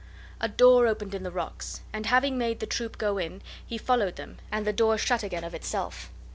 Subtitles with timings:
[0.39, 4.15] A door opened in the rocks, and having made the troop go in, he followed
[4.15, 6.09] them, and the door shut again of itself.